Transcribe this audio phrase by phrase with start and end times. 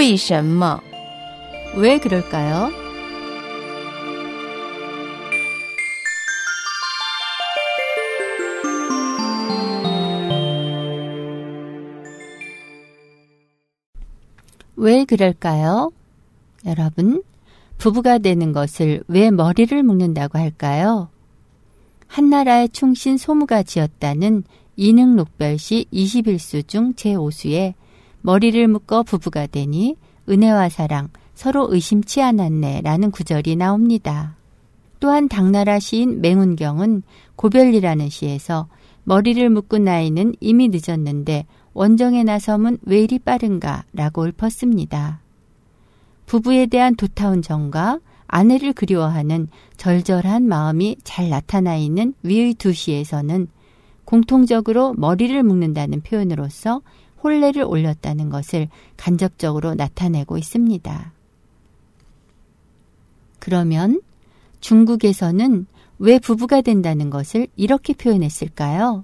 [0.00, 0.80] 为什么?
[1.76, 2.70] 왜 그럴까요?
[14.76, 15.90] 왜 그럴까요?
[16.66, 17.22] 여러분,
[17.78, 21.08] 부부가 되는 것을 왜 머리를 묶는다고 할까요?
[22.06, 24.44] 한나라의 충신 소무가 지었다는
[24.76, 27.74] 이능록별시 21수 중 제5수에
[28.21, 29.95] 머리를 묶어 부부가 되니
[30.29, 34.35] 은혜와 사랑 서로 의심치 않았네 라는 구절이 나옵니다.
[34.99, 37.03] 또한 당나라 시인 맹운경은
[37.35, 38.67] 고별리라는 시에서
[39.03, 45.21] 머리를 묶은 나이는 이미 늦었는데 원정에 나섬은 왜 이리 빠른가 라고 읊었습니다.
[46.27, 53.47] 부부에 대한 도타운 정과 아내를 그리워하는 절절한 마음이 잘 나타나 있는 위의 두 시에서는
[54.05, 56.81] 공통적으로 머리를 묶는다는 표현으로서
[57.23, 61.13] 혼례를 올렸다는 것을 간접적으로 나타내고 있습니다.
[63.39, 64.01] 그러면
[64.59, 65.65] 중국에서는
[65.99, 69.03] 왜 부부가 된다는 것을 이렇게 표현했을까요?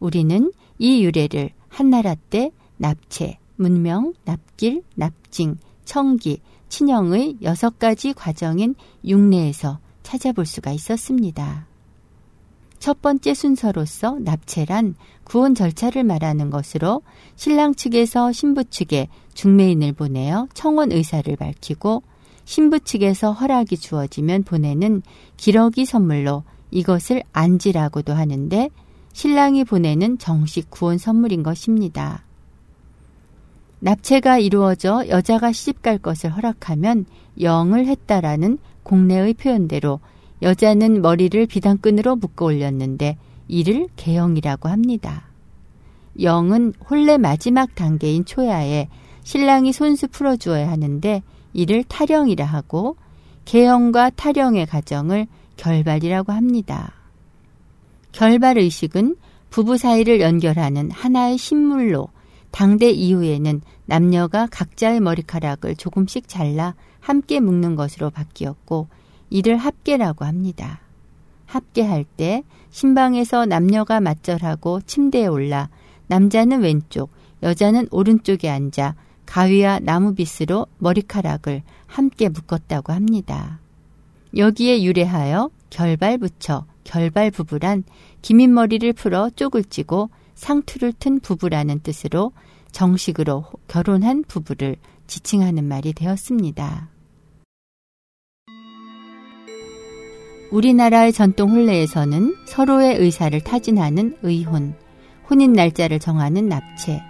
[0.00, 9.80] 우리는 이 유래를 한나라 때 납체, 문명, 납길, 납징, 청기, 친형의 여섯 가지 과정인 육례에서
[10.02, 11.66] 찾아볼 수가 있었습니다.
[12.78, 17.02] 첫 번째 순서로서 납체란 구혼 절차를 말하는 것으로
[17.36, 22.02] 신랑 측에서 신부 측에 중매인을 보내어 청혼 의사를 밝히고
[22.44, 25.02] 신부 측에서 허락이 주어지면 보내는
[25.36, 28.70] 기러기 선물로 이것을 안지라고도 하는데
[29.12, 32.24] 신랑이 보내는 정식 구원 선물인 것입니다.
[33.80, 37.04] 납체가 이루어져 여자가 시집갈 것을 허락하면
[37.40, 40.00] 영을 했다라는 공례의 표현대로
[40.42, 43.16] 여자는 머리를 비단끈으로 묶어 올렸는데
[43.48, 45.28] 이를 개영이라고 합니다.
[46.20, 48.88] 영은 혼례 마지막 단계인 초야에
[49.24, 51.22] 신랑이 손수 풀어주어야 하는데
[51.52, 52.96] 이를 타령이라 하고
[53.44, 56.92] 개영과 타령의 가정을 결발이라고 합니다.
[58.12, 59.16] 결발 의식은
[59.50, 62.08] 부부 사이를 연결하는 하나의 신물로
[62.50, 68.88] 당대 이후에는 남녀가 각자의 머리카락을 조금씩 잘라 함께 묶는 것으로 바뀌었고
[69.30, 70.80] 이를 합계라고 합니다.
[71.46, 75.68] 합계할 때 신방에서 남녀가 맞절하고 침대에 올라
[76.08, 77.10] 남자는 왼쪽,
[77.42, 78.94] 여자는 오른쪽에 앉아
[79.26, 83.60] 가위와 나무빗으로 머리카락을 함께 묶었다고 합니다.
[84.36, 87.84] 여기에 유래하여 결발부처, 결발부부란
[88.22, 92.32] 기민 머리를 풀어 쪽을 찌고 상투를 튼 부부라는 뜻으로
[92.72, 96.88] 정식으로 결혼한 부부를 지칭하는 말이 되었습니다.
[100.50, 104.74] 우리나라의 전통 혼례에서는 서로의 의사를 타진하는 의혼,
[105.28, 107.02] 혼인 날짜를 정하는 납체,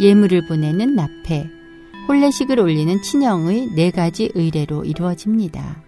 [0.00, 1.48] 예물을 보내는 납회,
[2.08, 5.82] 혼례식을 올리는 친형의 네 가지 의례로 이루어집니다.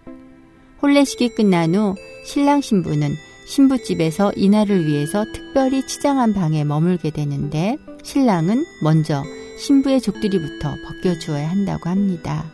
[0.81, 1.95] 혼례식이 끝난 후
[2.25, 3.13] 신랑 신부는
[3.47, 9.23] 신부집에서 이날을 위해서 특별히 치장한 방에 머물게 되는데 신랑은 먼저
[9.59, 12.51] 신부의 족들이부터 벗겨주어야 한다고 합니다.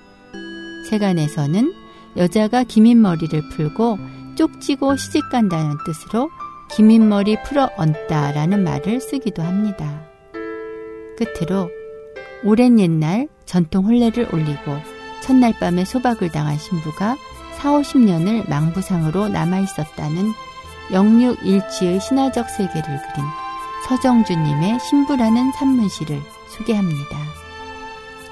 [0.89, 1.73] 세간에서는
[2.17, 3.97] 여자가 기민머리를 풀고
[4.35, 6.29] 쪽지고 시집간다는 뜻으로
[6.71, 10.05] 기민머리 풀어 얹다라는 말을 쓰기도 합니다.
[11.17, 11.69] 끝으로
[12.43, 14.77] 오랜 옛날 전통 혼례를 올리고
[15.21, 17.15] 첫날 밤에 소박을 당한 신부가
[17.53, 20.31] 4, 50년을 망부상으로 남아 있었다는
[20.91, 23.25] 영육일치의 신화적 세계를 그린
[23.87, 26.19] 서정주님의 신부라는 산문시를
[26.49, 27.17] 소개합니다.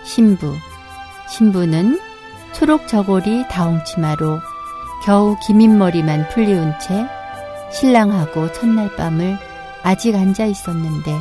[0.03, 0.53] 신부.
[1.29, 2.00] 신부는
[2.53, 4.39] 초록 저고리 다홍 치마로
[5.03, 7.06] 겨우 기민머리만 풀리운 채
[7.72, 9.38] 신랑하고 첫날 밤을
[9.84, 11.12] 아직 앉아 있었는데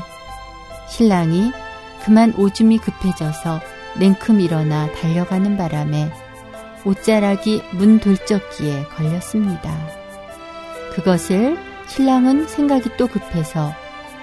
[0.89, 1.53] 신랑이
[2.05, 3.61] 그만 오줌이 급해져서
[3.99, 6.13] 냉큼 일어나 달려가는 바람에
[6.85, 9.71] 옷자락이 문 돌적기에 걸렸습니다.
[10.93, 13.73] 그것을 신랑은 생각이 또 급해서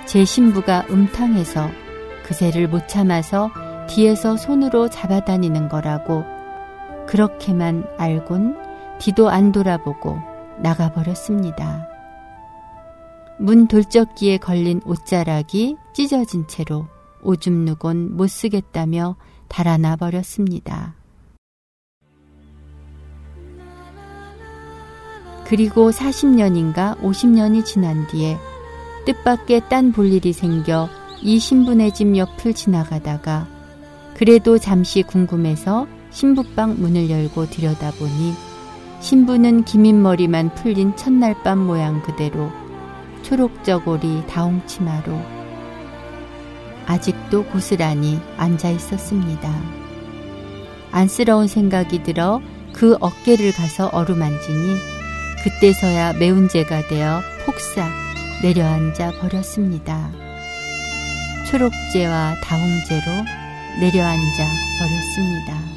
[0.05, 1.69] 제 신부가 음탕해서
[2.23, 3.51] 그새를 못 참아서
[3.87, 6.25] 뒤에서 손으로 잡아다니는 거라고
[7.07, 8.66] 그렇게만 알곤
[8.99, 10.17] 뒤도 안 돌아보고
[10.59, 11.87] 나가버렸습니다.
[13.39, 16.87] 문 돌적기에 걸린 옷자락이 찢어진 채로
[17.21, 19.15] 오줌 누곤 못 쓰겠다며
[19.47, 20.95] 달아나 버렸습니다.
[25.45, 28.37] 그리고 40년인가 50년이 지난 뒤에
[29.05, 30.89] 뜻밖의 딴 볼 일이 생겨
[31.21, 33.47] 이 신부네 집 옆을 지나가다가
[34.15, 38.46] 그래도 잠시 궁금해서 신부방 문을 열고 들여다보니
[38.99, 42.51] 신부는 기민 머리만 풀린 첫날 밤 모양 그대로
[43.23, 45.19] 초록저고리 다홍 치마로
[46.85, 49.53] 아직도 고스란히 앉아 있었습니다.
[50.91, 52.41] 안쓰러운 생각이 들어
[52.73, 54.75] 그 어깨를 가서 어루만지니
[55.43, 57.89] 그때서야 매운 죄가 되어 폭삭
[58.41, 60.09] 내려앉아 버렸습니다.
[61.49, 63.25] 초록죄와 다홍죄로
[63.79, 64.45] 내려앉아
[64.79, 65.76] 버렸습니다.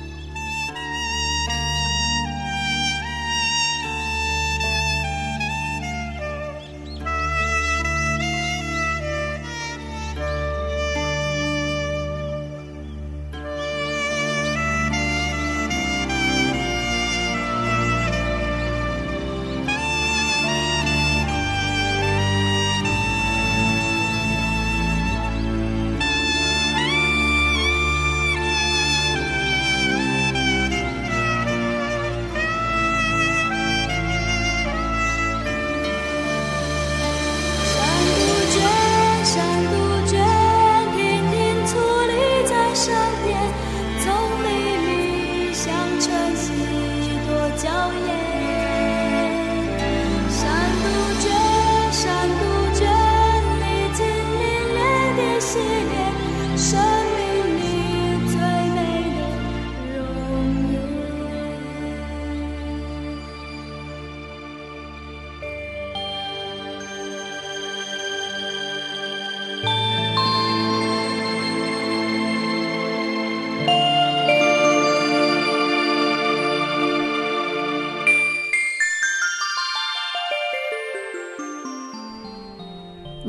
[47.63, 48.40] 娇艳。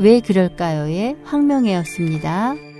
[0.01, 2.70] 왜 그럴까요의 황명혜였습니다.